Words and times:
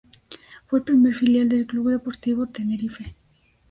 Fue 0.65 0.79
el 0.79 0.83
primer 0.85 1.13
filial 1.13 1.47
de 1.47 1.57
el 1.57 1.67
Club 1.67 1.91
Deportivo 1.91 2.47
Tenerife. 2.47 3.15